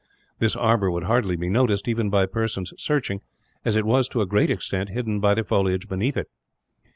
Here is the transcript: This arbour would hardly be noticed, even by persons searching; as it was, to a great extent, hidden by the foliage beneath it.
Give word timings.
This 0.39 0.55
arbour 0.55 0.89
would 0.89 1.03
hardly 1.03 1.35
be 1.35 1.47
noticed, 1.47 1.87
even 1.87 2.09
by 2.09 2.25
persons 2.25 2.73
searching; 2.75 3.21
as 3.63 3.75
it 3.75 3.85
was, 3.85 4.07
to 4.07 4.21
a 4.21 4.25
great 4.25 4.49
extent, 4.49 4.89
hidden 4.89 5.19
by 5.19 5.35
the 5.35 5.43
foliage 5.43 5.87
beneath 5.87 6.17
it. 6.17 6.27